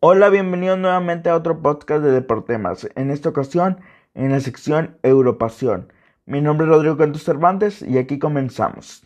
Hola, 0.00 0.28
bienvenidos 0.28 0.78
nuevamente 0.78 1.28
a 1.28 1.34
otro 1.34 1.60
podcast 1.60 2.04
de 2.04 2.12
Deportemas. 2.12 2.88
En 2.94 3.10
esta 3.10 3.30
ocasión, 3.30 3.80
en 4.14 4.30
la 4.30 4.38
sección 4.38 4.96
Europasión. 5.02 5.92
Mi 6.24 6.40
nombre 6.40 6.68
es 6.68 6.72
Rodrigo 6.72 6.96
Cantos 6.96 7.24
Cervantes 7.24 7.82
y 7.82 7.98
aquí 7.98 8.20
comenzamos. 8.20 9.02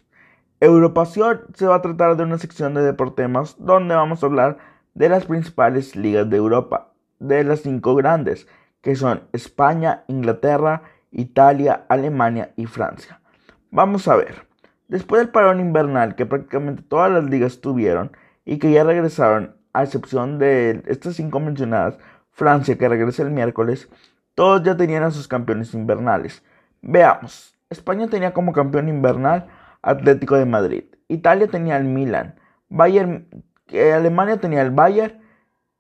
Europasión 0.61 1.47
se 1.55 1.65
va 1.65 1.77
a 1.77 1.81
tratar 1.81 2.19
de 2.19 2.25
una 2.25 2.37
sección 2.37 2.75
de 2.75 2.83
Deportemas 2.83 3.57
donde 3.59 3.95
vamos 3.95 4.23
a 4.23 4.27
hablar 4.27 4.59
de 4.93 5.09
las 5.09 5.25
principales 5.25 5.97
ligas 5.97 6.29
de 6.29 6.37
Europa, 6.37 6.93
de 7.19 7.43
las 7.43 7.61
cinco 7.61 7.95
grandes, 7.95 8.47
que 8.83 8.95
son 8.95 9.23
España, 9.33 10.05
Inglaterra, 10.09 10.83
Italia, 11.11 11.87
Alemania 11.89 12.53
y 12.55 12.67
Francia. 12.67 13.23
Vamos 13.71 14.09
a 14.09 14.17
ver. 14.17 14.47
Después 14.89 15.23
del 15.23 15.31
parón 15.31 15.59
invernal 15.59 16.17
que 16.17 16.27
prácticamente 16.27 16.83
todas 16.83 17.11
las 17.11 17.25
ligas 17.25 17.63
tuvieron 17.63 18.15
y 18.45 18.59
que 18.59 18.71
ya 18.71 18.85
regresaron, 18.85 19.57
a 19.73 19.83
excepción 19.83 20.39
de 20.39 20.83
estas 20.87 21.17
cinco 21.17 21.41
mencionadas, 21.41 21.99
Francia 22.31 22.77
que 22.79 22.89
regresa 22.89 23.23
el 23.23 23.31
miércoles, 23.31 23.89
todos 24.35 24.63
ya 24.63 24.77
tenían 24.77 25.03
a 25.03 25.11
sus 25.11 25.29
campeones 25.29 25.75
invernales. 25.75 26.43
Veamos, 26.81 27.55
España 27.71 28.09
tenía 28.09 28.33
como 28.33 28.53
campeón 28.53 28.89
invernal 28.89 29.49
Atlético 29.83 30.37
de 30.37 30.47
Madrid, 30.47 30.85
Italia 31.09 31.49
tenía 31.49 31.77
el 31.77 31.85
Milan, 31.85 32.37
Bayern, 32.69 33.27
eh, 33.69 33.93
Alemania 33.93 34.39
tenía 34.39 34.63
el 34.63 34.71
Bayern 34.71 35.21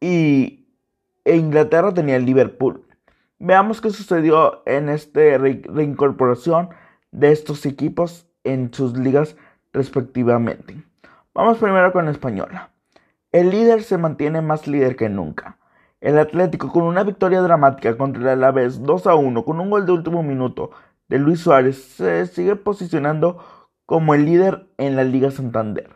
y 0.01 0.67
e 1.25 1.37
Inglaterra 1.37 1.95
tenía 1.95 2.17
el 2.17 2.25
Liverpool. 2.27 2.84
Veamos 3.39 3.81
qué 3.81 3.91
sucedió 3.91 4.62
en 4.67 4.89
esta 4.89 5.20
reincorporación 5.39 6.70
de 7.11 7.33
estos 7.33 7.67
equipos 7.67 8.27
en 8.45 8.73
sus 8.73 8.97
ligas 8.97 9.37
respectivamente. 9.73 10.83
Vamos 11.34 11.59
primero 11.59 11.93
con 11.93 12.05
la 12.05 12.11
española. 12.11 12.72
El 13.33 13.51
líder 13.51 13.83
se 13.83 13.97
mantiene 13.97 14.43
más 14.43 14.67
líder 14.67 14.95
que 14.95 15.09
nunca. 15.09 15.59
El 16.03 16.19
Atlético 16.19 16.71
con 16.71 16.83
una 16.83 17.03
victoria 17.03 17.41
dramática 17.41 17.97
contra 17.97 18.20
el 18.20 18.29
Alavés 18.29 18.83
2 18.83 19.06
a 19.06 19.15
1 19.15 19.45
con 19.45 19.59
un 19.59 19.70
gol 19.70 19.87
de 19.87 19.93
último 19.93 20.23
minuto 20.23 20.70
de 21.09 21.19
Luis 21.19 21.41
Suárez 21.41 21.83
se 21.83 22.27
sigue 22.27 22.56
posicionando 22.56 23.39
como 23.87 24.15
el 24.15 24.27
líder 24.27 24.67
en 24.77 24.97
la 24.97 25.05
Liga 25.05 25.31
Santander 25.31 25.91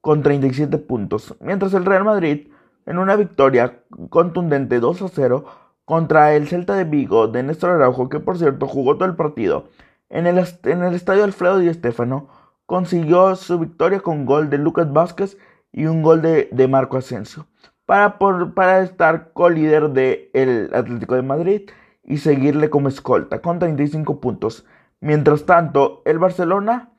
con 0.00 0.22
37 0.22 0.78
puntos, 0.78 1.34
mientras 1.40 1.74
el 1.74 1.84
Real 1.84 2.04
Madrid 2.04 2.48
en 2.86 2.98
una 2.98 3.16
victoria 3.16 3.82
contundente 4.08 4.78
2 4.78 5.02
a 5.02 5.08
0 5.08 5.44
contra 5.84 6.34
el 6.34 6.46
Celta 6.46 6.74
de 6.74 6.84
Vigo 6.84 7.26
de 7.26 7.42
Néstor 7.42 7.70
Araujo 7.70 8.08
que 8.08 8.20
por 8.20 8.38
cierto 8.38 8.68
jugó 8.68 8.94
todo 8.94 9.08
el 9.08 9.16
partido 9.16 9.68
en 10.08 10.26
el, 10.28 10.38
estadio 10.38 11.24
Alfredo 11.24 11.58
Di 11.58 11.72
Stéfano 11.74 12.28
consiguió 12.66 13.34
su 13.34 13.58
victoria 13.58 14.00
con 14.00 14.24
gol 14.24 14.50
de 14.50 14.58
Lucas 14.58 14.92
Vázquez 14.92 15.36
y 15.76 15.84
un 15.84 16.02
gol 16.02 16.22
de, 16.22 16.68
Marco 16.68 16.96
Asensio 16.96 17.46
para, 17.84 18.18
para 18.18 18.80
estar 18.80 19.32
co-líder 19.34 19.90
del 19.90 20.74
Atlético 20.74 21.14
de 21.14 21.22
Madrid 21.22 21.70
y 22.02 22.16
seguirle 22.16 22.70
como 22.70 22.88
escolta 22.88 23.40
con 23.42 23.58
35 23.58 24.18
puntos. 24.20 24.66
Mientras 25.00 25.44
tanto, 25.44 26.02
el 26.06 26.18
Barcelona 26.18 26.90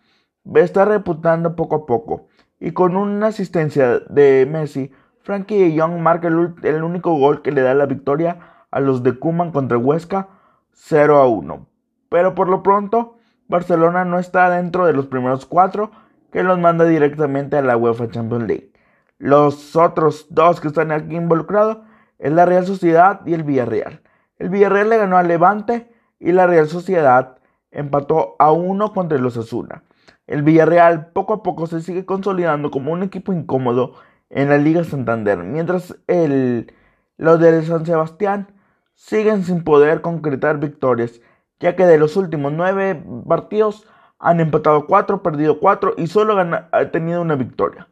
está 0.54 0.86
reputando 0.86 1.56
poco 1.56 1.76
a 1.76 1.86
poco 1.88 2.28
y 2.60 2.72
con 2.72 2.96
una 2.96 3.28
asistencia 3.28 4.00
de 4.00 4.48
Messi, 4.50 4.92
Frankie 5.24 5.58
de 5.58 5.80
Jong 5.80 6.00
marca 6.00 6.28
el, 6.28 6.54
el, 6.62 6.84
único 6.84 7.18
gol 7.18 7.42
que 7.42 7.52
le 7.52 7.62
da 7.62 7.74
la 7.74 7.88
victoria 7.88 8.38
a 8.70 8.80
los 8.80 9.02
de 9.02 9.18
Kuman 9.18 9.52
contra 9.52 9.78
Huesca 9.78 10.30
0 10.72 11.18
a 11.18 11.28
1 11.28 11.68
pero 12.10 12.36
por 12.36 12.48
lo 12.48 12.64
pronto 12.64 13.18
Barcelona 13.48 14.06
no 14.06 14.20
está 14.20 14.50
dentro 14.50 14.86
de 14.86 14.94
los 14.94 15.08
primeros 15.08 15.46
cuatro 15.46 15.92
que 16.32 16.44
los 16.44 16.60
manda 16.60 16.86
directamente 16.86 17.58
a 17.58 17.62
la 17.62 17.78
UEFA 17.78 18.10
Champions 18.10 18.48
League. 18.48 18.72
Los 19.18 19.76
otros 19.76 20.28
dos 20.30 20.62
que 20.62 20.68
están 20.68 20.92
aquí 20.92 21.16
involucrados 21.16 21.80
es 22.20 22.32
la 22.32 22.46
Real 22.46 22.66
Sociedad 22.66 23.22
y 23.26 23.34
el 23.34 23.44
Villarreal. 23.44 24.02
El 24.38 24.50
Villarreal 24.50 24.90
le 24.90 24.98
ganó 24.98 25.18
al 25.18 25.28
Levante 25.28 25.92
y 26.20 26.32
la 26.32 26.48
Real 26.48 26.68
Sociedad 26.68 27.38
empató 27.72 28.36
a 28.40 28.52
uno 28.52 28.94
contra 28.94 29.18
los 29.18 29.38
Asuna. 29.38 29.84
El 30.28 30.44
Villarreal 30.44 31.08
poco 31.12 31.34
a 31.34 31.44
poco 31.44 31.68
se 31.68 31.82
sigue 31.82 32.06
consolidando 32.06 32.70
como 32.72 32.92
un 32.92 33.04
equipo 33.04 33.34
incómodo 33.34 33.94
en 34.30 34.50
la 34.50 34.58
Liga 34.58 34.84
Santander, 34.84 35.38
mientras 35.40 35.96
el, 36.08 36.74
los 37.18 37.40
de 37.40 37.64
San 37.64 37.86
Sebastián 37.86 38.48
siguen 38.94 39.44
sin 39.44 39.64
poder 39.64 40.02
concretar 40.02 40.60
victorias 40.60 41.22
ya 41.60 41.76
que 41.76 41.86
de 41.86 41.98
los 41.98 42.16
últimos 42.18 42.54
nueve 42.54 43.04
partidos 43.28 43.88
han 44.20 44.40
empatado 44.40 44.88
cuatro, 44.88 45.22
perdido 45.22 45.60
cuatro 45.60 45.94
y 45.98 46.08
solo 46.08 46.40
han 46.40 46.92
tenido 46.92 47.22
una 47.22 47.36
victoria. 47.36 47.88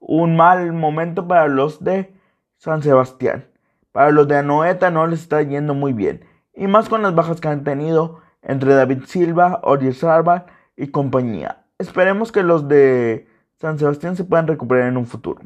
Un 0.00 0.36
mal 0.36 0.72
momento 0.72 1.26
para 1.26 1.48
los 1.48 1.82
de 1.82 2.14
San 2.56 2.82
Sebastián. 2.82 3.46
Para 3.92 4.10
los 4.10 4.28
de 4.28 4.36
Anoeta 4.36 4.90
no 4.90 5.06
les 5.06 5.20
está 5.20 5.42
yendo 5.42 5.74
muy 5.74 5.92
bien. 5.92 6.24
Y 6.54 6.66
más 6.66 6.88
con 6.88 7.02
las 7.02 7.14
bajas 7.14 7.40
que 7.40 7.48
han 7.48 7.64
tenido 7.64 8.20
entre 8.42 8.74
David 8.74 9.04
Silva, 9.06 9.60
Oriel 9.62 9.94
Sarva 9.94 10.46
y 10.76 10.88
compañía. 10.88 11.64
Esperemos 11.78 12.32
que 12.32 12.42
los 12.42 12.68
de 12.68 13.28
San 13.56 13.78
Sebastián 13.78 14.16
se 14.16 14.24
puedan 14.24 14.46
recuperar 14.46 14.88
en 14.88 14.96
un 14.96 15.06
futuro. 15.06 15.42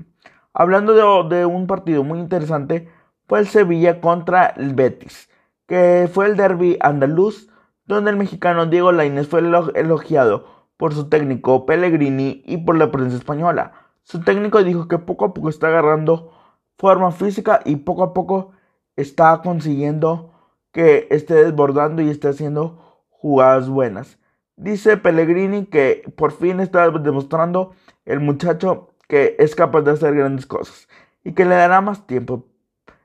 Hablando 0.54 0.94
de, 0.94 1.37
de 1.37 1.47
un 1.47 1.66
partido 1.66 2.04
muy 2.04 2.19
interesante, 2.19 2.88
fue 3.26 3.38
el 3.38 3.48
Sevilla 3.48 4.00
contra 4.00 4.47
el 4.47 4.75
Betis, 4.75 5.31
que 5.66 6.09
fue 6.12 6.26
el 6.26 6.37
derby 6.37 6.76
andaluz 6.81 7.48
donde 7.92 8.10
el 8.10 8.16
mexicano 8.16 8.66
Diego 8.66 8.92
Lainez 8.92 9.28
fue 9.28 9.41
elogiado 9.41 10.47
por 10.76 10.94
su 10.94 11.08
técnico 11.08 11.66
Pellegrini 11.66 12.42
y 12.47 12.58
por 12.58 12.76
la 12.76 12.91
prensa 12.91 13.16
española. 13.16 13.72
Su 14.03 14.20
técnico 14.20 14.62
dijo 14.64 14.88
que 14.88 14.98
poco 14.98 15.26
a 15.26 15.34
poco 15.34 15.48
está 15.48 15.69
agarrando 15.69 16.32
forma 16.76 17.12
física 17.12 17.60
y 17.64 17.76
poco 17.76 18.03
a 18.03 18.12
poco 18.12 18.53
está 18.97 19.41
consiguiendo 19.42 20.32
que 20.72 21.06
esté 21.10 21.34
desbordando 21.34 22.03
y 22.03 22.10
esté 22.10 22.28
haciendo 22.28 23.04
jugadas 23.10 23.69
buenas. 23.69 24.19
Dice 24.56 24.97
Pellegrini 24.97 25.66
que 25.66 26.03
por 26.16 26.32
fin 26.32 26.60
está 26.60 26.91
demostrando 26.91 27.72
el 28.04 28.20
muchacho 28.20 28.88
que 29.09 29.36
es 29.38 29.54
capaz 29.54 29.82
de 29.82 29.92
hacer 29.92 30.14
grandes 30.14 30.47
cosas 30.47 30.88
y 31.22 31.32
que 31.32 31.44
le 31.44 31.54
dará 31.54 31.80
más 31.80 32.06
tiempo 32.06 32.47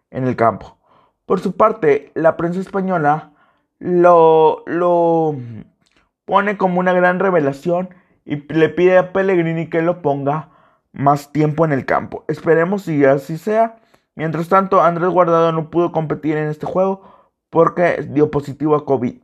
en 0.09 0.27
el 0.27 0.35
campo. 0.35 0.77
Por 1.25 1.39
su 1.41 1.55
parte, 1.55 2.11
la 2.15 2.37
prensa 2.37 2.59
española 2.59 3.33
lo, 3.79 4.63
lo 4.65 5.35
pone 6.25 6.57
como 6.57 6.79
una 6.79 6.93
gran 6.93 7.19
revelación 7.19 7.89
y 8.25 8.51
le 8.53 8.69
pide 8.69 8.97
a 8.97 9.13
Pellegrini 9.13 9.69
que 9.69 9.81
lo 9.81 10.01
ponga 10.01 10.49
más 10.91 11.31
tiempo 11.31 11.65
en 11.65 11.71
el 11.71 11.85
campo. 11.85 12.25
Esperemos 12.27 12.83
si 12.83 13.05
así 13.05 13.37
sea. 13.37 13.77
Mientras 14.15 14.49
tanto, 14.49 14.81
Andrés 14.81 15.09
Guardado 15.09 15.51
no 15.51 15.69
pudo 15.69 15.91
competir 15.91 16.37
en 16.37 16.49
este 16.49 16.65
juego 16.65 17.03
porque 17.49 18.05
dio 18.09 18.31
positivo 18.31 18.75
a 18.75 18.85
COVID. 18.85 19.21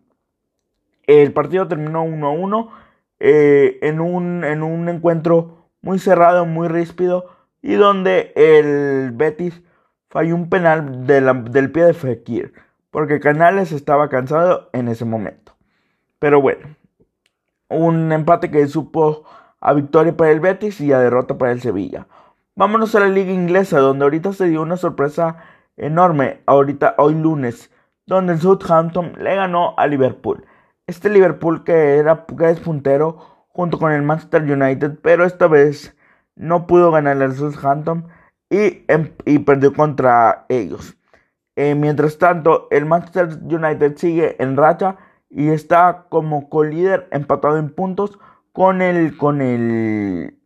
El 1.07 1.33
partido 1.33 1.67
terminó 1.67 2.03
1 2.03 2.27
a 2.27 2.31
1 2.31 2.69
eh, 3.19 3.79
en, 3.81 3.99
un, 3.99 4.43
en 4.45 4.63
un 4.63 4.87
encuentro 4.87 5.69
muy 5.81 5.99
cerrado, 5.99 6.45
muy 6.45 6.67
ríspido 6.67 7.25
y 7.61 7.73
donde 7.73 8.31
el 8.35 9.11
Betis 9.11 9.61
falló 10.09 10.35
un 10.35 10.49
penal 10.49 11.05
del 11.05 11.71
pie 11.71 11.83
de 11.83 11.93
Fekir 11.93 12.53
porque 12.93 13.19
Canales 13.19 13.71
estaba 13.71 14.07
cansado 14.07 14.69
en 14.71 14.87
ese 14.87 15.03
momento. 15.03 15.53
Pero 16.19 16.39
bueno, 16.39 16.75
un 17.67 18.11
empate 18.11 18.51
que 18.51 18.67
supo 18.67 19.23
a 19.59 19.73
victoria 19.73 20.15
para 20.15 20.29
el 20.29 20.39
Betis 20.39 20.79
y 20.79 20.93
a 20.93 20.99
derrota 20.99 21.39
para 21.39 21.51
el 21.51 21.59
Sevilla. 21.59 22.07
Vámonos 22.55 22.93
a 22.93 22.99
la 22.99 23.07
liga 23.07 23.31
inglesa, 23.31 23.79
donde 23.79 24.03
ahorita 24.03 24.31
se 24.31 24.45
dio 24.45 24.61
una 24.61 24.77
sorpresa 24.77 25.37
enorme, 25.75 26.41
ahorita 26.45 26.93
hoy 26.99 27.15
lunes, 27.15 27.71
donde 28.05 28.33
el 28.33 28.39
Southampton 28.39 29.13
le 29.17 29.35
ganó 29.37 29.73
a 29.77 29.87
Liverpool. 29.87 30.45
Este 30.85 31.09
Liverpool 31.09 31.63
que 31.63 31.97
era 31.97 32.27
que 32.37 32.51
es 32.51 32.59
puntero 32.59 33.17
junto 33.47 33.79
con 33.79 33.91
el 33.91 34.03
Manchester 34.03 34.43
United, 34.43 34.99
pero 35.01 35.25
esta 35.25 35.47
vez 35.47 35.97
no 36.35 36.67
pudo 36.67 36.91
ganar 36.91 37.19
al 37.19 37.33
Southampton 37.33 38.07
y, 38.51 38.85
em, 38.87 39.13
y 39.25 39.39
perdió 39.39 39.73
contra 39.73 40.45
ellos. 40.47 40.95
Eh, 41.55 41.75
mientras 41.75 42.17
tanto, 42.17 42.67
el 42.71 42.85
Manchester 42.85 43.39
United 43.43 43.97
sigue 43.97 44.41
en 44.41 44.57
racha 44.57 44.97
y 45.29 45.49
está 45.49 46.05
como 46.09 46.49
co-líder 46.49 47.07
empatado 47.11 47.57
en 47.57 47.69
puntos 47.69 48.19
con 48.51 48.81
el, 48.81 49.17
con 49.17 49.41
el, 49.41 50.37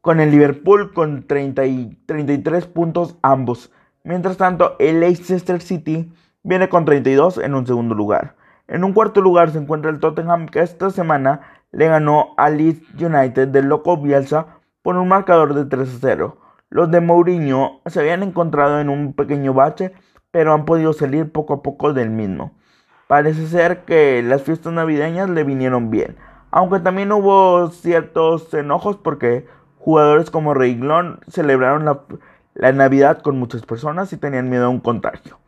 con 0.00 0.20
el 0.20 0.30
Liverpool 0.30 0.92
con 0.92 1.26
30 1.26 1.66
y 1.66 1.98
33 2.06 2.66
puntos 2.66 3.16
ambos. 3.22 3.72
Mientras 4.02 4.36
tanto, 4.36 4.76
el 4.78 5.00
Leicester 5.00 5.60
City 5.62 6.12
viene 6.42 6.68
con 6.68 6.84
32 6.84 7.38
en 7.38 7.54
un 7.54 7.66
segundo 7.66 7.94
lugar. 7.94 8.36
En 8.68 8.84
un 8.84 8.92
cuarto 8.92 9.20
lugar 9.20 9.50
se 9.50 9.58
encuentra 9.58 9.90
el 9.90 10.00
Tottenham 10.00 10.46
que 10.46 10.60
esta 10.60 10.90
semana 10.90 11.40
le 11.72 11.88
ganó 11.88 12.34
al 12.36 12.58
Leeds 12.58 13.02
United 13.02 13.48
del 13.48 13.66
Loco 13.66 13.96
Bielsa 13.96 14.46
por 14.82 14.96
un 14.96 15.08
marcador 15.08 15.54
de 15.54 15.64
3 15.64 15.88
a 15.88 15.98
0. 16.00 16.38
Los 16.70 16.90
de 16.90 17.00
Mourinho 17.00 17.80
se 17.86 18.00
habían 18.00 18.22
encontrado 18.22 18.80
en 18.80 18.88
un 18.88 19.12
pequeño 19.14 19.54
bache 19.54 19.92
pero 20.34 20.52
han 20.52 20.64
podido 20.64 20.92
salir 20.92 21.30
poco 21.30 21.54
a 21.54 21.62
poco 21.62 21.92
del 21.92 22.10
mismo. 22.10 22.50
Parece 23.06 23.46
ser 23.46 23.84
que 23.84 24.20
las 24.20 24.42
fiestas 24.42 24.72
navideñas 24.72 25.30
le 25.30 25.44
vinieron 25.44 25.90
bien, 25.90 26.16
aunque 26.50 26.80
también 26.80 27.12
hubo 27.12 27.70
ciertos 27.70 28.52
enojos 28.52 28.96
porque 28.96 29.46
jugadores 29.78 30.32
como 30.32 30.52
Reiglón 30.52 31.20
celebraron 31.28 32.00
la 32.54 32.72
Navidad 32.72 33.22
con 33.22 33.38
muchas 33.38 33.62
personas 33.62 34.12
y 34.12 34.16
tenían 34.16 34.50
miedo 34.50 34.66
a 34.66 34.70
un 34.70 34.80
contagio. 34.80 35.38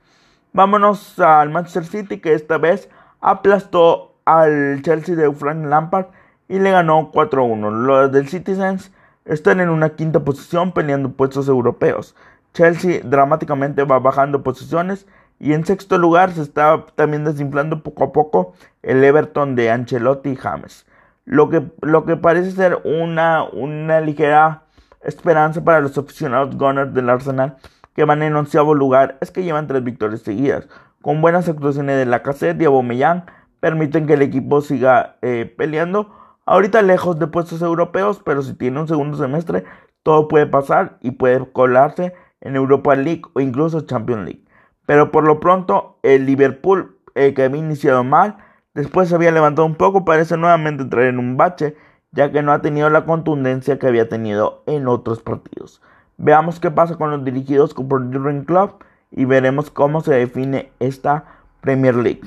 Vámonos 0.53 1.19
al 1.19 1.51
Manchester 1.51 1.85
City 1.85 2.21
que 2.21 2.35
esta 2.35 2.57
vez 2.57 2.89
aplastó 3.21 4.15
al 4.25 4.83
Chelsea 4.83 5.17
de 5.17 5.33
Frank 5.33 5.67
Lampard 5.67 6.07
y 6.47 6.61
le 6.61 6.71
ganó 6.71 7.11
4-1. 7.11 7.73
Los 7.73 8.13
del 8.13 8.29
Citizens 8.29 8.93
están 9.25 9.59
en 9.59 9.69
una 9.69 9.97
quinta 9.97 10.21
posición 10.21 10.71
peleando 10.71 11.11
puestos 11.11 11.49
europeos. 11.49 12.15
Chelsea 12.57 13.03
dramáticamente 13.05 13.85
va 13.85 13.99
bajando 13.99 14.43
posiciones 14.43 15.07
y 15.39 15.53
en 15.53 15.67
sexto 15.67 15.99
lugar 15.99 16.33
se 16.33 16.41
está 16.41 16.87
también 16.95 17.23
desinflando 17.23 17.83
poco 17.83 18.05
a 18.05 18.13
poco 18.13 18.55
el 18.83 19.05
Everton 19.05 19.55
de 19.57 19.71
Ancelotti 19.71 20.31
y 20.31 20.37
James. 20.37 20.87
Lo 21.27 21.51
que, 21.51 21.63
lo 21.83 22.07
que 22.07 22.17
parece 22.17 22.53
ser 22.53 22.79
una, 22.85 23.45
una 23.45 24.01
ligera 24.01 24.63
esperanza 25.03 25.63
para 25.63 25.81
los 25.81 25.99
aficionados 25.99 26.57
Gunners 26.57 26.95
del 26.95 27.11
Arsenal 27.11 27.59
que 27.95 28.07
van 28.07 28.23
en 28.23 28.35
onceavo 28.35 28.75
lugar 28.75 29.19
es 29.21 29.31
que 29.31 29.43
llevan 29.43 29.67
tres 29.67 29.85
victorias 29.85 30.23
seguidas. 30.23 30.67
Con 31.03 31.21
buenas 31.21 31.51
actuaciones 31.51 31.99
de 31.99 32.07
la 32.07 32.23
cassette 32.23 32.63
y 32.63 32.65
Aubameyang 32.65 33.27
permiten 33.61 34.07
que 34.07 34.15
el 34.15 34.23
equipo 34.23 34.63
siga 34.63 35.17
eh, 35.21 35.45
peleando. 35.59 36.11
Ahorita 36.47 36.81
lejos 36.81 37.19
de 37.19 37.27
puestos 37.27 37.61
europeos, 37.61 38.23
pero 38.25 38.41
si 38.41 38.55
tiene 38.55 38.81
un 38.81 38.89
segundo 38.89 39.19
semestre, 39.19 39.65
todo 40.03 40.27
puede 40.29 40.47
pasar 40.47 40.97
y 41.03 41.11
puede 41.11 41.53
colarse 41.53 42.15
en 42.47 42.57
Europa 42.57 42.95
League 42.95 43.23
o 43.35 43.41
incluso 43.41 43.83
Champions 43.83 44.25
League. 44.25 44.45
Pero 44.87 45.11
por 45.11 45.25
lo 45.25 45.41
pronto, 45.41 45.99
el 46.03 46.27
Liverpool, 46.27 46.97
eh, 47.15 47.35
que 47.35 47.45
había 47.45 47.61
iniciado 47.61 48.05
mal, 48.05 48.39
después 48.75 49.09
se 49.09 49.15
había 49.15 49.33
levantado 49.33 49.67
un 49.67 49.75
poco, 49.75 50.05
parece 50.05 50.37
nuevamente 50.37 50.85
entrar 50.85 51.05
en 51.05 51.19
un 51.19 51.37
bache, 51.37 51.77
ya 52.13 52.31
que 52.31 52.43
no 52.43 52.53
ha 52.53 52.63
tenido 52.63 52.89
la 52.89 53.05
contundencia 53.05 53.79
que 53.79 53.89
había 53.89 54.09
tenido 54.09 54.63
en 54.67 54.87
otros 54.87 55.23
partidos. 55.23 55.83
Veamos 56.17 56.61
qué 56.61 56.71
pasa 56.71 56.97
con 56.97 57.11
los 57.11 57.25
dirigidos 57.25 57.75
por 57.75 58.13
Jurgen 58.13 58.45
Club 58.45 58.77
y 59.11 59.25
veremos 59.25 59.71
cómo 59.71 60.01
se 60.01 60.15
define 60.15 60.73
esta 60.79 61.25
Premier 61.61 61.97
League. 61.97 62.23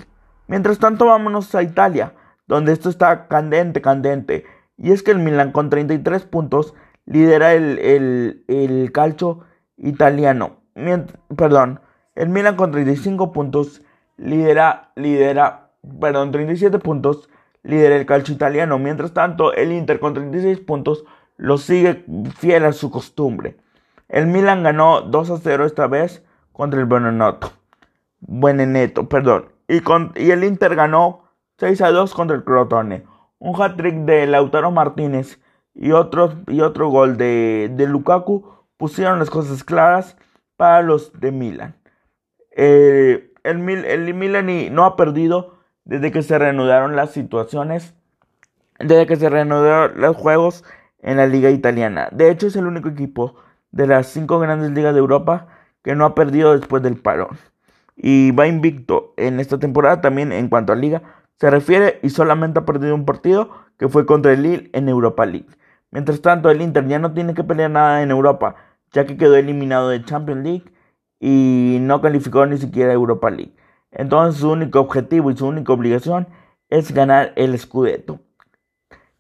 Mientras 0.48 0.80
tanto, 0.80 1.06
vámonos 1.06 1.54
a 1.56 1.64
Italia, 1.64 2.14
donde 2.48 2.74
esto 2.74 2.90
está 2.90 3.28
candente, 3.28 3.82
candente. 3.82 4.46
Y 4.78 4.92
es 4.92 5.02
que 5.02 5.12
el 5.12 5.20
Milan 5.20 5.52
con 5.52 5.70
33 5.70 6.24
puntos 6.26 6.74
lidera 7.06 7.54
el, 7.54 7.80
el, 7.80 8.44
el 8.48 8.92
calcio 8.92 9.42
italiano. 9.80 10.58
perdón, 11.36 11.80
el 12.16 12.30
Milan 12.30 12.56
con 12.56 12.72
35 12.72 13.32
puntos 13.32 13.82
lidera, 14.18 14.92
lidera, 14.96 15.72
perdón, 16.00 16.32
37 16.32 16.80
puntos 16.80 17.30
lidera 17.64 17.96
el 17.96 18.06
calcio 18.06 18.34
italiano. 18.34 18.78
Mientras 18.80 19.14
tanto, 19.14 19.54
el 19.54 19.72
Inter 19.72 20.00
con 20.00 20.14
36 20.14 20.60
puntos 20.60 21.06
lo 21.38 21.58
sigue 21.58 22.06
fiel 22.38 22.66
a 22.66 22.74
su 22.74 22.92
costumbre. 22.92 23.58
El 24.10 24.28
Milan 24.28 24.64
ganó 24.64 25.02
2 25.02 25.30
a 25.32 25.38
0 25.38 25.66
esta 25.66 25.88
vez 25.88 26.24
contra 26.52 26.80
el 26.80 26.86
Buenanoto. 26.86 27.52
Bueneneto, 28.20 29.08
perdón. 29.08 29.50
Y, 29.68 29.82
con, 29.82 30.12
y 30.16 30.32
el 30.32 30.44
Inter 30.44 30.76
ganó 30.76 31.24
6 31.58 31.82
a 31.82 31.92
2 31.92 32.14
contra 32.14 32.36
el 32.36 32.44
Crotone. 32.44 33.06
Un 33.38 33.62
hat-trick 33.62 33.96
de 34.00 34.28
Lautaro 34.28 34.72
Martínez 34.72 35.40
y 35.74 35.92
otro, 35.92 36.34
y 36.48 36.60
otro 36.62 36.90
gol 36.90 37.18
de, 37.18 37.72
de 37.74 37.88
Lukaku 37.88 38.59
pusieron 38.80 39.20
las 39.20 39.30
cosas 39.30 39.64
claras 39.64 40.16
para 40.56 40.82
los 40.82 41.12
de 41.20 41.34
Milan. 41.34 41.76
Eh, 42.56 43.34
el, 43.44 43.70
el 43.70 44.14
Milani 44.14 44.70
no 44.70 44.86
ha 44.86 44.96
perdido 44.96 45.60
desde 45.84 46.12
que 46.12 46.24
se 46.24 46.40
reanudaron 46.40 46.96
las 46.96 47.12
situaciones, 47.12 47.94
desde 48.80 49.06
que 49.06 49.18
se 49.18 49.30
reanudaron 49.30 50.00
los 50.00 50.16
juegos 50.16 50.64
en 51.02 51.18
la 51.18 51.28
liga 51.28 51.50
italiana. 51.50 52.08
De 52.14 52.32
hecho, 52.32 52.48
es 52.48 52.56
el 52.56 52.68
único 52.68 52.88
equipo 52.88 53.36
de 53.72 53.86
las 53.86 54.08
cinco 54.08 54.40
grandes 54.40 54.72
ligas 54.72 54.94
de 54.94 55.00
Europa 55.00 55.48
que 55.84 55.96
no 55.96 56.06
ha 56.06 56.16
perdido 56.16 56.58
después 56.58 56.82
del 56.82 56.96
parón. 56.96 57.38
Y 57.98 58.32
va 58.32 58.48
invicto 58.48 59.14
en 59.18 59.42
esta 59.42 59.60
temporada 59.60 60.00
también 60.00 60.32
en 60.32 60.48
cuanto 60.48 60.72
a 60.72 60.78
liga 60.78 61.02
se 61.36 61.50
refiere 61.50 62.00
y 62.02 62.10
solamente 62.10 62.60
ha 62.60 62.66
perdido 62.66 62.96
un 62.96 63.06
partido 63.06 63.50
que 63.78 63.88
fue 63.88 64.06
contra 64.06 64.34
el 64.34 64.44
Lille 64.44 64.70
en 64.74 64.90
Europa 64.90 65.26
League. 65.26 65.48
Mientras 65.92 66.22
tanto, 66.22 66.50
el 66.50 66.62
Inter 66.62 66.88
ya 66.88 67.00
no 67.00 67.14
tiene 67.14 67.34
que 67.34 67.44
pelear 67.44 67.72
nada 67.72 68.04
en 68.04 68.12
Europa, 68.12 68.56
ya 68.92 69.06
que 69.06 69.18
quedó 69.18 69.36
eliminado 69.36 69.90
de 69.90 70.04
Champions 70.04 70.44
League 70.44 70.66
y 71.20 71.78
no 71.82 72.02
calificó 72.02 72.46
ni 72.46 72.58
siquiera 72.58 72.92
a 72.92 72.96
Europa 72.96 73.30
League. 73.30 73.56
Entonces 73.92 74.42
su 74.42 74.50
único 74.52 74.80
objetivo 74.80 75.32
y 75.32 75.38
su 75.38 75.48
única 75.48 75.74
obligación 75.74 76.28
es 76.70 76.92
ganar 76.94 77.34
el 77.36 77.58
Scudetto, 77.58 78.20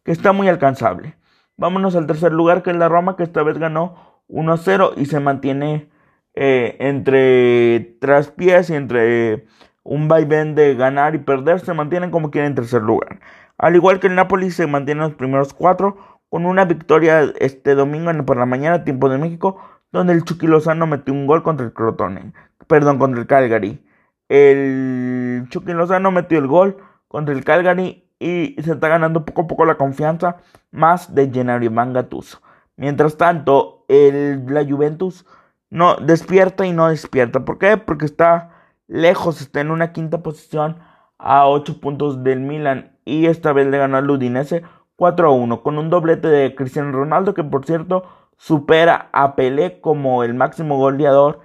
que 0.04 0.12
está 0.12 0.32
muy 0.32 0.48
alcanzable. 0.48 1.16
Vámonos 1.58 1.96
al 1.96 2.08
tercer 2.08 2.32
lugar, 2.32 2.64
que 2.64 2.72
es 2.72 2.78
la 2.78 2.88
Roma, 2.88 3.18
que 3.18 3.24
esta 3.24 3.44
vez 3.44 3.58
ganó 3.58 4.24
1-0 4.30 4.94
y 4.96 5.06
se 5.06 5.20
mantiene 5.20 5.90
eh, 6.36 6.78
entre 6.80 7.98
traspiés 8.00 8.70
y 8.70 8.76
entre 8.76 9.48
un 9.84 10.08
vaivén 10.08 10.56
de 10.56 10.76
ganar 10.76 11.16
y 11.16 11.18
perder, 11.18 11.60
se 11.60 11.74
mantienen 11.74 12.12
como 12.12 12.32
quieren 12.32 12.52
en 12.52 12.56
tercer 12.56 12.82
lugar. 12.82 13.20
Al 13.58 13.76
igual 13.76 14.00
que 14.00 14.08
el 14.08 14.16
Napoli 14.16 14.52
se 14.52 14.68
mantiene 14.68 15.02
en 15.02 15.10
los 15.10 15.18
primeros 15.18 15.54
cuatro, 15.54 16.19
con 16.30 16.46
una 16.46 16.66
victoria 16.66 17.34
este 17.40 17.76
domingo 17.76 18.12
por 18.26 18.38
la 18.38 18.46
mañana, 18.46 18.84
tiempo 18.84 19.10
de 19.10 19.18
México, 19.18 19.60
donde 19.92 20.14
el 20.14 20.24
Chucky 20.24 20.48
Lozano 20.48 20.88
metió 20.88 21.14
un 21.14 21.28
gol 21.28 21.44
contra 21.44 21.66
el 21.66 21.74
Crotone, 21.74 22.34
perdón, 22.68 23.00
contra 23.00 23.20
el 23.20 23.28
Calgary. 23.28 23.84
El 24.30 25.48
Chucky 25.50 25.74
Lozano 25.74 26.12
metió 26.12 26.38
el 26.38 26.48
gol 26.48 26.78
contra 27.08 27.34
el 27.34 27.44
Calgary 27.44 28.06
y 28.20 28.56
se 28.62 28.74
está 28.74 28.88
ganando 28.90 29.26
poco 29.26 29.44
a 29.44 29.48
poco 29.48 29.66
la 29.66 29.76
confianza 29.76 30.38
más 30.72 31.16
de 31.16 31.32
Gennaro 31.32 31.66
Gattuso. 31.94 32.42
Mientras 32.76 33.18
tanto, 33.18 33.86
el, 33.88 34.46
la 34.48 34.64
Juventus 34.64 35.26
no 35.70 35.96
despierta 35.98 36.66
y 36.66 36.74
no 36.74 36.90
despierta. 36.90 37.46
¿Por 37.46 37.58
qué? 37.58 37.78
Porque 37.78 38.06
está 38.06 38.52
lejos, 38.88 39.42
está 39.42 39.62
en 39.62 39.72
una 39.72 39.92
quinta 39.92 40.22
posición 40.24 40.78
a 41.18 41.48
8 41.48 41.80
puntos 41.82 42.24
del 42.24 42.40
Milan 42.40 42.98
y 43.06 43.26
esta 43.26 43.54
vez 43.54 43.68
le 43.68 43.78
ganó 43.78 43.98
al 43.98 44.10
Udinese 44.10 44.64
4 45.00 45.30
a 45.30 45.32
1 45.32 45.64
con 45.64 45.78
un 45.78 45.90
doblete 45.90 46.28
de 46.28 46.56
Cristiano 46.56 46.92
Ronaldo 46.92 47.34
que 47.34 47.46
por 47.46 47.66
cierto 47.66 48.04
supera 48.36 49.08
a 49.14 49.38
Pelé 49.38 49.80
como 49.80 50.26
el 50.26 50.34
máximo 50.34 50.78
goleador 50.78 51.40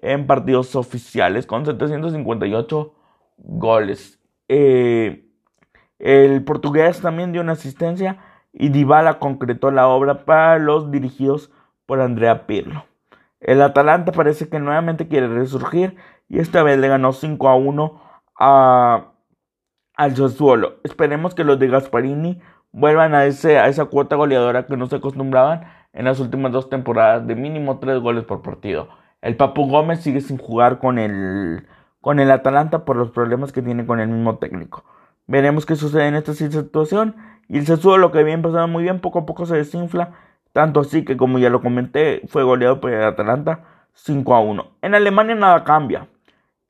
en 0.00 0.26
partidos 0.26 0.74
oficiales 0.74 1.46
con 1.46 1.66
758 1.66 2.94
goles. 3.36 4.18
Eh, 4.48 5.28
el 5.98 6.44
portugués 6.44 7.02
también 7.02 7.32
dio 7.32 7.42
una 7.42 7.52
asistencia 7.52 8.20
y 8.54 8.70
Dybala 8.70 9.18
concretó 9.18 9.70
la 9.70 9.86
obra 9.86 10.24
para 10.24 10.58
los 10.58 10.90
dirigidos 10.90 11.50
por 11.84 12.00
Andrea 12.00 12.46
Pirlo. 12.46 12.86
El 13.38 13.60
Atalanta 13.60 14.12
parece 14.12 14.48
que 14.48 14.60
nuevamente 14.60 15.08
quiere 15.08 15.28
resurgir 15.28 15.96
y 16.30 16.38
esta 16.38 16.62
vez 16.62 16.78
le 16.78 16.88
ganó 16.88 17.12
5 17.12 17.48
a 17.50 17.54
1 17.54 18.00
a, 18.40 19.12
al 19.94 20.16
Sassuolo. 20.16 20.76
Esperemos 20.84 21.34
que 21.34 21.44
los 21.44 21.58
de 21.58 21.68
Gasparini 21.68 22.40
vuelvan 22.74 23.14
a, 23.14 23.24
ese, 23.24 23.58
a 23.58 23.68
esa 23.68 23.86
cuota 23.86 24.16
goleadora 24.16 24.66
que 24.66 24.76
no 24.76 24.86
se 24.86 24.96
acostumbraban 24.96 25.62
en 25.92 26.04
las 26.06 26.18
últimas 26.18 26.50
dos 26.50 26.68
temporadas 26.68 27.26
de 27.26 27.36
mínimo 27.36 27.78
tres 27.78 28.00
goles 28.00 28.24
por 28.24 28.42
partido. 28.42 28.88
El 29.22 29.36
Papu 29.36 29.68
Gómez 29.68 30.00
sigue 30.00 30.20
sin 30.20 30.38
jugar 30.38 30.80
con 30.80 30.98
el, 30.98 31.66
con 32.00 32.18
el 32.18 32.30
Atalanta 32.32 32.84
por 32.84 32.96
los 32.96 33.10
problemas 33.10 33.52
que 33.52 33.62
tiene 33.62 33.86
con 33.86 34.00
el 34.00 34.08
mismo 34.08 34.38
técnico. 34.38 34.84
Veremos 35.26 35.64
qué 35.64 35.76
sucede 35.76 36.08
en 36.08 36.16
esta 36.16 36.34
situación. 36.34 37.14
Y 37.48 37.58
el 37.58 37.66
Sassuolo, 37.66 38.10
que 38.10 38.18
había 38.18 38.34
empezado 38.34 38.66
muy 38.66 38.82
bien, 38.82 39.00
poco 39.00 39.20
a 39.20 39.26
poco 39.26 39.46
se 39.46 39.56
desinfla. 39.56 40.12
Tanto 40.52 40.80
así 40.80 41.04
que, 41.04 41.16
como 41.16 41.38
ya 41.38 41.50
lo 41.50 41.62
comenté, 41.62 42.22
fue 42.26 42.42
goleado 42.42 42.80
por 42.80 42.90
el 42.90 43.04
Atalanta 43.04 43.60
5 43.92 44.34
a 44.34 44.40
1. 44.40 44.66
En 44.82 44.94
Alemania 44.94 45.36
nada 45.36 45.62
cambia. 45.64 46.08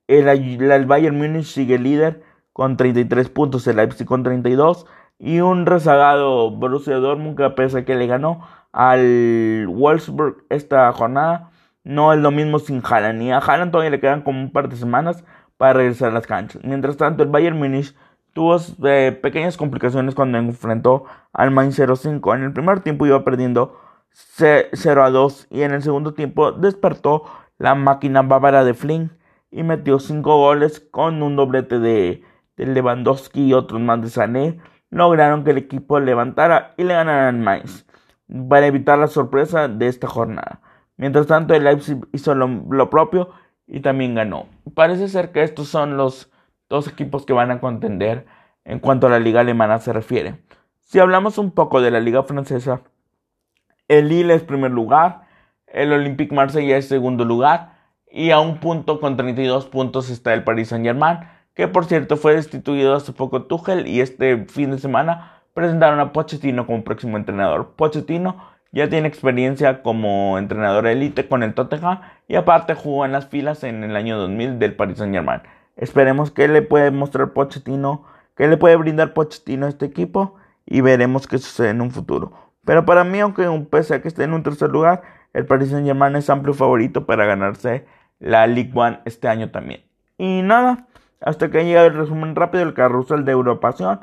El, 0.07 0.27
el 0.27 0.85
Bayern 0.85 1.17
Múnich 1.17 1.45
sigue 1.45 1.79
líder 1.79 2.21
con 2.53 2.77
33 2.77 3.29
puntos, 3.29 3.67
el 3.67 3.77
Leipzig 3.77 4.05
con 4.05 4.23
32 4.23 4.85
y 5.19 5.39
un 5.39 5.65
rezagado 5.65 6.51
Borussia 6.51 6.95
Dortmund 6.95 7.37
que 7.37 7.43
a 7.43 7.55
pesar 7.55 7.85
que 7.85 7.95
le 7.95 8.07
ganó 8.07 8.41
al 8.71 9.67
Wolfsburg 9.67 10.43
esta 10.49 10.91
jornada, 10.91 11.51
no 11.83 12.11
es 12.13 12.19
lo 12.19 12.31
mismo 12.31 12.59
sin 12.59 12.81
Haaland. 12.83 13.21
Y 13.21 13.31
a 13.31 13.37
Haaland 13.37 13.71
todavía 13.71 13.91
le 13.91 13.99
quedan 13.99 14.21
como 14.21 14.41
un 14.41 14.51
par 14.51 14.69
de 14.69 14.75
semanas 14.75 15.23
para 15.57 15.73
regresar 15.73 16.09
a 16.09 16.13
las 16.13 16.27
canchas. 16.27 16.61
Mientras 16.63 16.97
tanto, 16.97 17.23
el 17.23 17.29
Bayern 17.29 17.57
Munich 17.57 17.95
tuvo 18.33 18.57
eh, 18.83 19.17
pequeñas 19.21 19.55
complicaciones 19.55 20.13
cuando 20.13 20.37
enfrentó 20.37 21.05
al 21.31 21.51
Mainz 21.51 21.77
05. 21.77 22.35
En 22.35 22.43
el 22.43 22.53
primer 22.53 22.81
tiempo 22.81 23.05
iba 23.05 23.23
perdiendo 23.23 23.79
0 24.11 25.03
a 25.03 25.09
2 25.09 25.47
y 25.51 25.61
en 25.61 25.71
el 25.71 25.81
segundo 25.81 26.13
tiempo 26.13 26.51
despertó 26.51 27.23
la 27.57 27.75
máquina 27.75 28.21
bávara 28.21 28.65
de 28.65 28.73
Flynn 28.73 29.17
y 29.51 29.63
metió 29.63 29.99
5 29.99 30.37
goles 30.37 30.81
con 30.91 31.23
un 31.23 31.37
doblete 31.37 31.79
de, 31.79 32.23
de 32.57 32.65
Lewandowski 32.65 33.47
y 33.47 33.53
otros 33.53 33.79
más 33.79 34.01
de 34.01 34.09
Sané. 34.09 34.59
Lograron 34.95 35.43
que 35.43 35.51
el 35.51 35.57
equipo 35.57 35.99
levantara 35.99 36.73
y 36.77 36.85
le 36.85 36.93
ganaran 36.93 37.41
Mainz 37.41 37.85
para 38.47 38.65
evitar 38.65 38.97
la 38.97 39.07
sorpresa 39.07 39.67
de 39.67 39.87
esta 39.87 40.07
jornada. 40.07 40.61
Mientras 40.95 41.27
tanto, 41.27 41.53
el 41.53 41.65
Leipzig 41.65 41.97
hizo 42.13 42.33
lo, 42.33 42.89
propio 42.89 43.31
y 43.67 43.81
también 43.81 44.15
ganó. 44.15 44.47
Parece 44.73 45.09
ser 45.09 45.33
que 45.33 45.43
estos 45.43 45.67
son 45.67 45.97
los 45.97 46.31
dos 46.69 46.87
equipos 46.87 47.25
que 47.25 47.33
van 47.33 47.51
a 47.51 47.59
contender 47.59 48.25
en 48.63 48.79
cuanto 48.79 49.07
a 49.07 49.09
la 49.09 49.19
liga 49.19 49.41
alemana 49.41 49.79
se 49.79 49.91
refiere. 49.91 50.37
Si 50.79 50.97
hablamos 50.97 51.37
un 51.37 51.51
poco 51.51 51.81
de 51.81 51.91
la 51.91 51.99
liga 51.99 52.23
francesa, 52.23 52.79
el 53.89 54.07
Lille 54.07 54.33
es 54.33 54.43
primer 54.43 54.71
lugar, 54.71 55.27
El 55.67 55.91
Olympique 55.91 56.33
Marsella 56.33 56.77
es 56.77 56.87
segundo 56.87 57.25
lugar 57.25 57.79
y 58.09 58.31
a 58.31 58.39
un 58.39 58.61
punto 58.61 59.01
con 59.01 59.17
32 59.17 59.65
puntos 59.65 60.09
está 60.09 60.33
el 60.33 60.45
Paris 60.45 60.69
Saint-Germain, 60.69 61.19
que 61.55 61.67
por 61.67 61.85
cierto 61.85 62.17
fue 62.17 62.35
destituido 62.35 62.95
hace 62.95 63.13
poco 63.13 63.43
Tuchel 63.43 63.87
y 63.87 64.01
este 64.01 64.45
fin 64.45 64.71
de 64.71 64.77
semana 64.77 65.41
presentaron 65.53 65.99
a 65.99 66.11
Pochettino 66.11 66.67
como 66.67 66.83
próximo 66.83 67.17
entrenador. 67.17 67.73
Pochettino 67.75 68.35
ya 68.71 68.89
tiene 68.89 69.07
experiencia 69.07 69.81
como 69.81 70.37
entrenador 70.37 70.85
élite 70.85 71.27
con 71.27 71.43
el 71.43 71.53
Tottenham 71.53 72.01
y 72.27 72.35
aparte 72.35 72.75
jugó 72.75 73.05
en 73.05 73.13
las 73.13 73.27
filas 73.27 73.63
en 73.63 73.83
el 73.83 73.95
año 73.95 74.17
2000 74.17 74.59
del 74.59 74.75
Paris 74.75 74.97
Saint-Germain. 74.97 75.41
Esperemos 75.77 76.29
que 76.31 76.47
le 76.49 76.61
puede 76.61 76.91
mostrar 76.91 77.31
Pochettino, 77.31 78.03
que 78.35 78.47
le 78.47 78.57
puede 78.57 78.75
brindar 78.75 79.13
Pochettino 79.13 79.65
a 79.65 79.69
este 79.69 79.85
equipo 79.85 80.35
y 80.65 80.81
veremos 80.81 81.25
qué 81.25 81.37
sucede 81.37 81.69
en 81.69 81.81
un 81.81 81.91
futuro. 81.91 82.33
Pero 82.65 82.85
para 82.85 83.03
mí, 83.05 83.19
aunque 83.19 83.47
pese 83.69 83.95
a 83.95 84.01
que 84.01 84.09
esté 84.09 84.23
en 84.23 84.33
un 84.33 84.43
tercer 84.43 84.69
lugar, 84.69 85.03
el 85.33 85.45
Paris 85.45 85.69
Saint 85.69 85.85
Germain 85.85 86.15
es 86.15 86.29
amplio 86.29 86.53
favorito 86.53 87.05
para 87.05 87.25
ganarse 87.25 87.85
la 88.19 88.45
League 88.47 88.71
One 88.73 88.99
este 89.05 89.27
año 89.29 89.51
también. 89.51 89.83
Y 90.17 90.41
nada, 90.41 90.87
hasta 91.25 91.49
que 91.49 91.65
llega 91.65 91.85
el 91.85 91.95
resumen 91.95 92.35
rápido 92.35 92.63
del 92.63 92.75
carrusel 92.75 93.25
de 93.25 93.31
Europasión. 93.31 93.99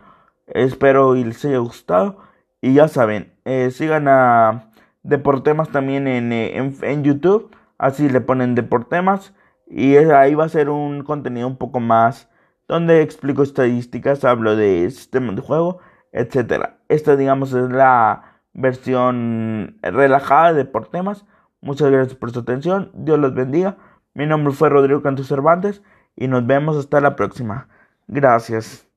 Espero 0.47 1.17
y 1.17 1.25
les 1.25 1.45
haya 1.45 1.59
gustado. 1.59 2.19
Y 2.61 2.75
ya 2.75 2.89
saben, 2.89 3.33
eh, 3.45 3.71
sigan 3.71 4.09
a 4.09 4.71
Deportemas 5.05 5.71
también 5.71 6.09
en, 6.09 6.33
eh, 6.33 6.59
en, 6.59 6.77
en, 6.83 7.05
YouTube. 7.05 7.55
Así 7.79 8.09
le 8.09 8.21
ponen 8.21 8.57
Deportemas. 8.57 9.35
Y 9.69 9.97
ahí 9.97 10.35
va 10.35 10.45
a 10.45 10.49
ser 10.49 10.69
un 10.69 11.05
contenido 11.05 11.47
un 11.47 11.57
poco 11.57 11.81
más 11.81 12.29
donde 12.69 13.03
explico 13.03 13.43
estadísticas, 13.43 14.25
hablo 14.25 14.57
de 14.57 14.91
sistemas 14.91 15.37
de 15.37 15.43
juego, 15.43 15.79
etc. 16.13 16.71
Esta, 16.89 17.17
digamos, 17.17 17.53
es 17.53 17.71
la 17.71 18.41
versión 18.53 19.79
relajada 19.83 20.55
de 20.55 20.65
por 20.65 20.89
temas. 20.89 21.25
Muchas 21.61 21.91
gracias 21.91 22.17
por 22.17 22.33
su 22.33 22.41
atención. 22.41 22.91
Dios 22.95 23.19
los 23.19 23.35
bendiga. 23.35 23.77
Mi 24.15 24.27
nombre 24.27 24.53
fue 24.53 24.69
Rodrigo 24.71 25.03
Cantos 25.03 25.29
Cervantes 25.29 25.83
y 26.17 26.29
nos 26.29 26.47
vemos 26.47 26.77
hasta 26.77 27.01
la 27.01 27.17
próxima. 27.17 27.69
Gracias. 28.07 28.92